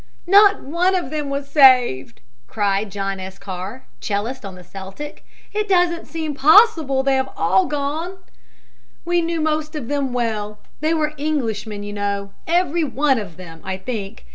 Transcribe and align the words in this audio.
"Not 0.25 0.61
one 0.63 0.95
of 0.95 1.11
them 1.11 1.31
saved!" 1.43 2.21
cried 2.47 2.89
John 2.91 3.19
S. 3.19 3.37
Carr, 3.37 3.85
'cellist 3.99 4.43
on 4.43 4.55
the 4.55 4.63
Celtic. 4.63 5.23
"It 5.53 5.69
doesn't 5.69 6.07
seem 6.07 6.33
possible 6.33 7.03
they 7.03 7.17
have 7.17 7.29
all 7.37 7.67
gone. 7.67 8.17
"We 9.05 9.21
knew 9.21 9.39
most 9.39 9.75
of 9.75 9.89
them 9.89 10.11
well. 10.11 10.57
They 10.79 10.95
were 10.95 11.13
Englishmen, 11.19 11.83
you 11.83 11.93
know 11.93 12.33
every 12.47 12.83
one 12.83 13.19
of 13.19 13.37
them, 13.37 13.61
I 13.63 13.77
think. 13.77 14.25